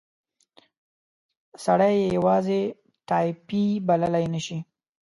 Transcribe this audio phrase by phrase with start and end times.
[1.63, 2.61] سړی یې یوازې
[3.07, 4.57] ټایپي بللای نه شي.